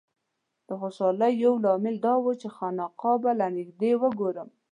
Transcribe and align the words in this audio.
د 0.67 0.69
خوشالۍ 0.81 1.33
یو 1.45 1.53
لامل 1.63 1.95
دا 2.05 2.13
و 2.21 2.25
چې 2.41 2.47
خانقاه 2.55 3.17
به 3.23 3.31
له 3.39 3.47
نږدې 3.57 3.91
وګورم. 4.01 4.49